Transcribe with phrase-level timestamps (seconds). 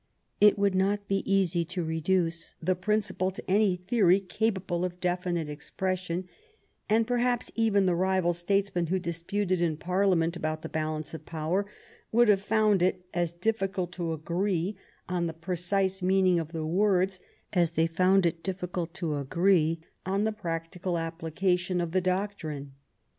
[0.39, 5.47] It would not be easy to reduce the principle to any theory capable of definite
[5.47, 6.27] expression,
[6.89, 11.27] and perhaps even the rival states men who disputed in Parliament about the balance of
[11.27, 11.67] power
[12.11, 14.75] would have found it as difiicult to agree
[15.07, 17.19] on the precise meaning of the words
[17.53, 22.71] as they found it difficult to agree on the practical application of the doctrine.